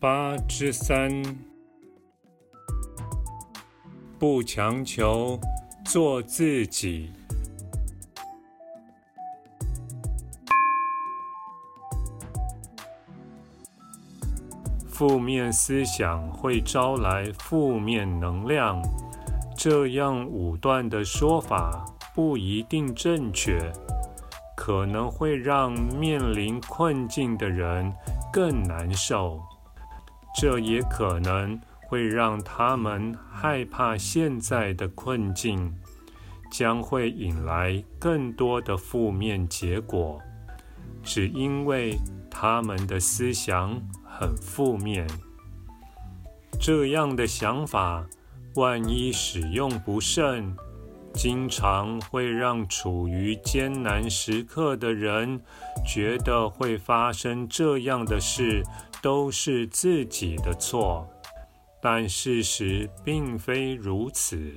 [0.00, 1.10] 八之三，
[4.16, 5.40] 不强求，
[5.84, 7.10] 做自己。
[14.86, 18.80] 负面思想会招来负面能量，
[19.56, 21.84] 这样武断的说法
[22.14, 23.72] 不一定正确，
[24.56, 27.92] 可能会让面临困境的人
[28.32, 29.40] 更难受。
[30.34, 35.74] 这也可能会让他们害怕现在的困境
[36.50, 40.20] 将会引来更多的负面结果，
[41.02, 41.98] 只因为
[42.30, 45.06] 他们的思想很负面。
[46.60, 48.06] 这样的想法，
[48.54, 50.56] 万一使用不慎，
[51.14, 55.40] 经常会让处于艰难时刻的人
[55.86, 58.62] 觉得会发生这样的事。
[59.00, 61.08] 都是自己的错，
[61.80, 64.52] 但事实并非如此。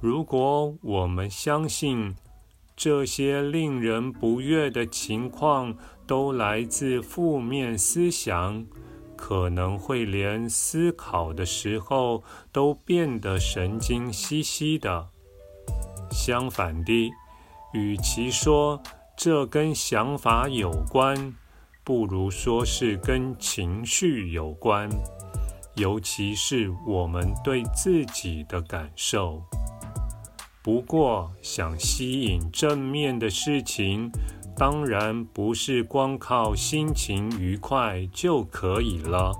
[0.00, 2.14] 如果我们相信
[2.74, 8.64] 这些令人不悦的情况都来自负面思想，
[9.16, 15.08] 可能会连思考的时候都变得神经兮兮的。
[16.10, 17.10] 相反的，
[17.74, 18.82] 与其说
[19.14, 21.34] 这跟想法有关，
[21.90, 24.88] 不如说是跟情绪有关，
[25.74, 29.42] 尤其是我们对自己的感受。
[30.62, 34.08] 不过，想吸引正面的事情，
[34.56, 39.32] 当然不是光靠心情愉快就可以了。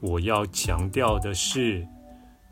[0.00, 1.88] 我要强调的是，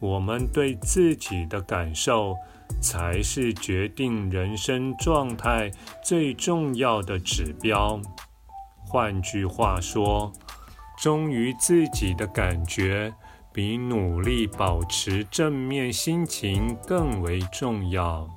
[0.00, 2.36] 我们对自己的感受，
[2.82, 5.70] 才是决定人生状态
[6.04, 7.98] 最重要的指标。
[8.92, 10.30] 换句话说，
[10.98, 13.10] 忠于自己的感觉，
[13.50, 18.28] 比努力保持正面心情更为重要。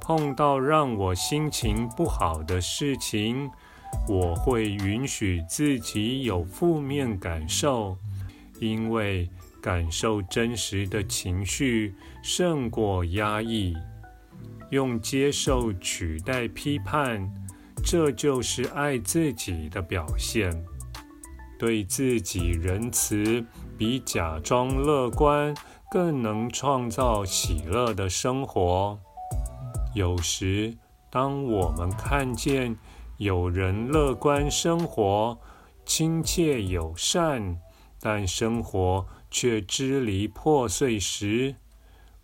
[0.00, 3.48] 碰到让我心情不好的事情，
[4.08, 7.96] 我会允许自己有负面感受，
[8.58, 9.30] 因为
[9.62, 11.94] 感受真实的情绪
[12.24, 13.76] 胜过压抑。
[14.70, 17.32] 用接受取代批判。
[17.90, 20.52] 这就是爱自己的表现，
[21.58, 23.42] 对自己仁慈，
[23.78, 25.54] 比假装乐观
[25.90, 28.98] 更能创造喜乐的生活。
[29.94, 30.76] 有时，
[31.08, 32.76] 当我们看见
[33.16, 35.38] 有人乐观生活、
[35.86, 37.58] 亲切友善，
[37.98, 41.54] 但生活却支离破碎时，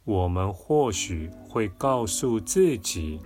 [0.05, 3.19] 我们或许会告诉自己：“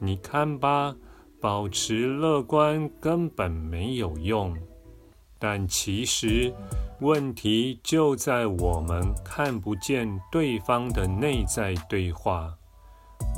[0.00, 0.96] 你看吧。”
[1.46, 4.52] 保持乐观根本没有用，
[5.38, 6.52] 但其实
[6.98, 12.52] 问题就在我们看不见对方的内在对话。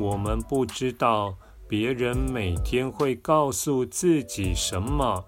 [0.01, 1.37] 我们不知道
[1.69, 5.23] 别人每天会告诉自己什么，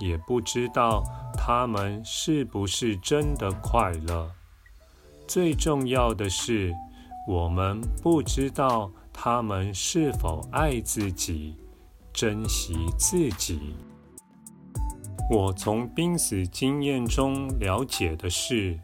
[0.00, 1.04] 也不知道
[1.36, 4.30] 他们是不是真的快乐。
[5.28, 6.72] 最重要的是，
[7.28, 11.56] 我们不知道他们是否爱自己。
[12.14, 13.74] 珍惜自己。
[15.28, 18.78] 我从濒死经验中了解的是，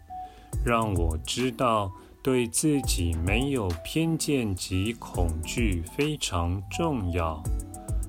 [0.65, 1.93] 让我知道
[2.23, 7.41] 对自己没有偏见及恐惧非常重要。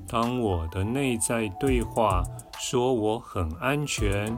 [0.08, 2.24] 当我的内在对话
[2.58, 4.36] 说我很安全，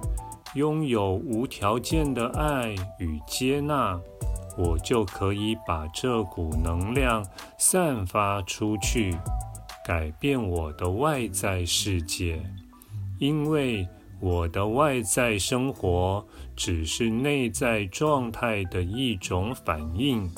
[0.54, 4.00] 拥有无条件的爱与接纳，
[4.57, 7.25] 我就可以把这股能量
[7.57, 9.16] 散发出去。
[9.85, 12.41] 改变我的外在世界，
[13.19, 13.88] 因为
[14.21, 16.25] 我的外在生活
[16.56, 20.30] 只是内在状态的一种反应。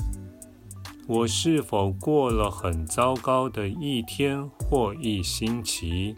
[1.07, 6.15] 我是否过了很糟糕的一天或一星期，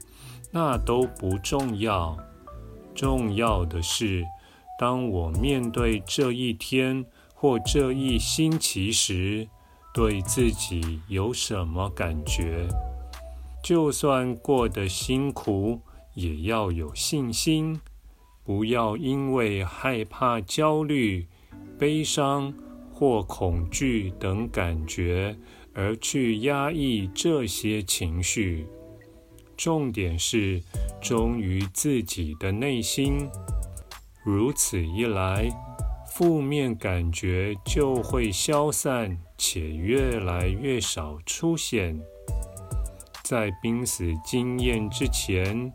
[0.50, 2.18] 那都不重要。
[2.96, 4.24] 重要的是，
[4.80, 9.46] 当我面对这一天或这一星期时，
[9.94, 12.66] 对自己有什么感觉？
[13.68, 15.82] 就算过得辛苦，
[16.14, 17.78] 也要有信心，
[18.46, 21.28] 不要因为害怕、焦虑、
[21.78, 22.54] 悲伤
[22.94, 25.36] 或恐惧等感觉
[25.74, 28.66] 而去压抑这些情绪。
[29.58, 30.64] 重点是
[31.02, 33.28] 忠于自己的内心。
[34.24, 35.50] 如此一来，
[36.16, 42.02] 负面感觉就会消散，且越来越少出现。
[43.30, 45.74] 在濒死经验之前，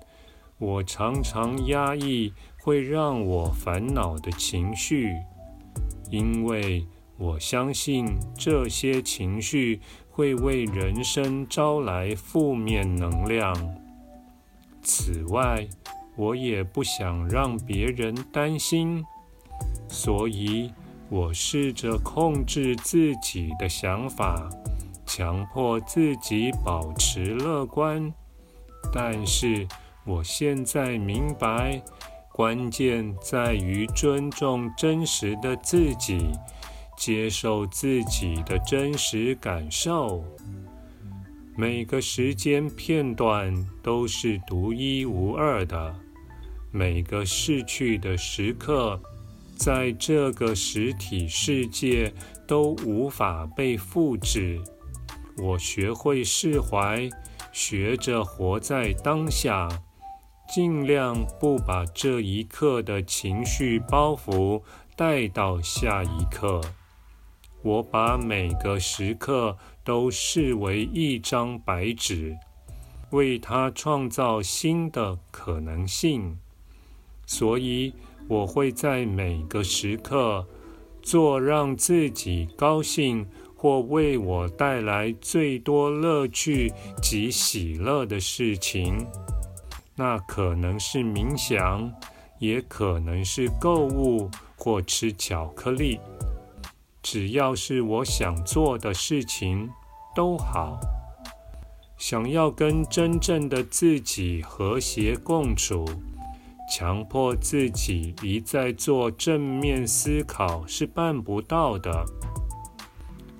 [0.57, 2.33] 我常常压抑
[2.63, 5.13] 会让我烦恼的情绪，
[6.09, 6.87] 因为
[7.19, 13.55] 我相信这些情绪会为人生招来负面能量。
[14.81, 15.69] 此外，
[16.17, 19.05] 我也不想让别人担心，
[19.89, 20.73] 所以
[21.11, 24.49] 我试着控制自己的想法。
[25.15, 28.11] 强迫自己保持乐观，
[28.91, 29.69] 但是
[30.07, 31.83] 我现在明白，
[32.33, 36.31] 关键在于尊重真实的自己，
[36.97, 40.25] 接受自己的真实感受。
[41.59, 45.95] 每个时间片段都是独一无二的，
[46.71, 48.99] 每个逝去的时刻，
[49.57, 52.11] 在这个实体世界
[52.47, 54.59] 都无法被复制。
[55.39, 57.09] 我学会释怀，
[57.53, 59.67] 学着活在当下，
[60.53, 64.63] 尽量不把这一刻的情绪包袱
[64.95, 66.61] 带到下一刻。
[67.63, 72.37] 我把每个时刻都视为一张白纸，
[73.11, 76.37] 为它创造新的可能性。
[77.25, 77.95] 所以，
[78.29, 80.47] 我会在每个时刻
[81.01, 83.27] 做让自己高兴。
[83.63, 89.07] 或为我带来最多乐趣及喜乐的事情，
[89.95, 91.89] 那可能是冥想，
[92.41, 96.01] 也可能是购物或吃巧克力。
[97.05, 99.71] 只要是我想做的事情
[100.13, 100.81] 都好。
[101.97, 105.85] 想要跟真正的自己和谐共处，
[106.69, 112.05] 强迫自己一再做正面思考是办不到的。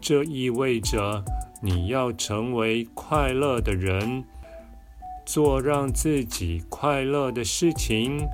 [0.03, 1.25] 这意味着
[1.61, 4.25] 你要成为快乐的人，
[5.25, 8.27] 做让自己快乐的事情，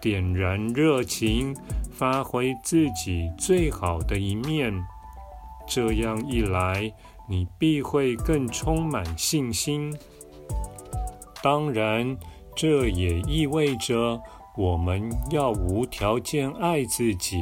[0.00, 1.56] 点燃热情，
[1.92, 4.74] 发挥自己最好的一面。
[5.64, 6.92] 这样一来，
[7.28, 9.96] 你必会更充满信心。
[11.40, 12.16] 当然，
[12.56, 14.20] 这也意味着
[14.56, 17.40] 我们要无条件爱自己。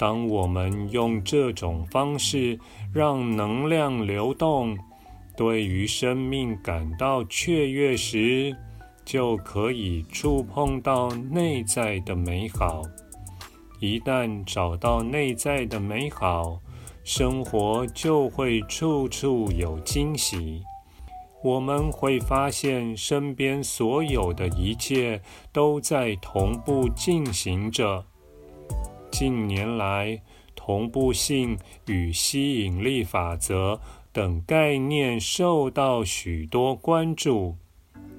[0.00, 2.58] 当我们用这种方式
[2.90, 4.74] 让能量流动，
[5.36, 8.56] 对于生命感到雀跃时，
[9.04, 12.80] 就可以触碰到内在的美好。
[13.78, 16.58] 一旦找到内在的美好，
[17.04, 20.62] 生活就会处处有惊喜。
[21.44, 25.20] 我们会发现身边所有的一切
[25.52, 28.06] 都在同步进行着。
[29.10, 30.22] 近年来，
[30.54, 33.80] 同步性与吸引力法则
[34.12, 37.56] 等概念受到许多关注，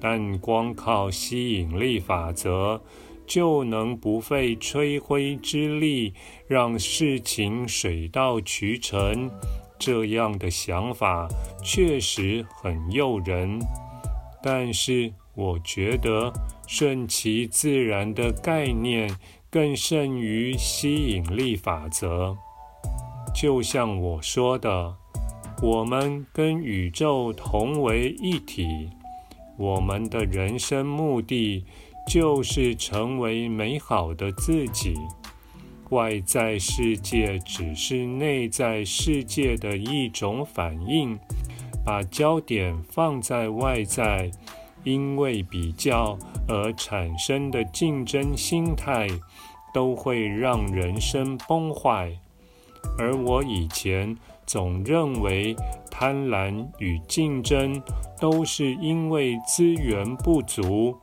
[0.00, 2.82] 但光靠吸引力法则
[3.26, 6.12] 就能不费吹灰之力
[6.46, 9.30] 让事情水到渠成，
[9.78, 11.28] 这样的想法
[11.62, 13.58] 确实很诱人。
[14.42, 16.32] 但是，我觉得
[16.66, 19.08] 顺其自然的概念。
[19.52, 22.34] 更胜于吸引力法则。
[23.34, 24.94] 就像我说的，
[25.62, 28.88] 我们跟宇宙同为一体。
[29.58, 31.66] 我们的人生目的
[32.08, 34.94] 就是成为美好的自己。
[35.90, 41.18] 外在世界只是内在世界的一种反应。
[41.84, 44.30] 把焦点放在外在，
[44.82, 46.18] 因为比较
[46.48, 49.08] 而产生的竞争心态，
[49.72, 52.12] 都会让人生崩坏。
[52.98, 55.54] 而我以前总认为
[55.90, 57.80] 贪婪与竞争
[58.20, 60.96] 都是因为资源不足，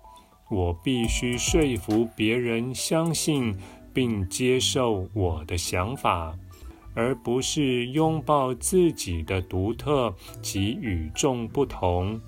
[0.50, 3.56] 我必须说服别人相信
[3.94, 6.36] 并接受我的想法，
[6.94, 12.20] 而不是拥抱自己的独特及与众不同。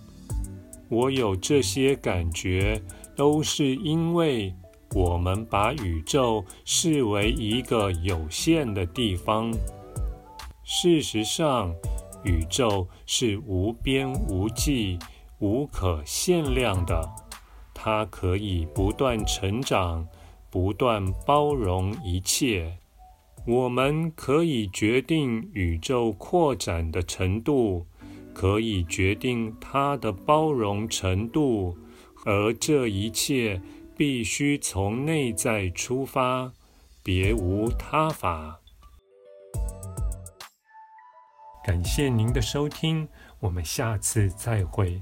[0.87, 2.81] 我有这些感觉，
[3.21, 4.51] 都是因为
[4.95, 9.53] 我们把宇宙视为一个有限的地方。
[10.63, 11.71] 事实上，
[12.23, 14.97] 宇宙是无边无际、
[15.37, 17.07] 无可限量的，
[17.75, 20.07] 它可以不断成长，
[20.49, 22.75] 不断包容一切。
[23.45, 27.85] 我们可以决定宇宙扩展的程度，
[28.33, 31.77] 可以决定它的包容程度，
[32.25, 33.61] 而这一切
[33.97, 36.51] 必须从内在出发，
[37.03, 38.59] 别无他法。
[41.63, 43.07] 感谢您的收听，
[43.39, 44.99] 我们下次再会。